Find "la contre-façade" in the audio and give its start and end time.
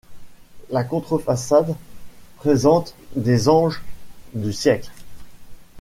0.71-1.75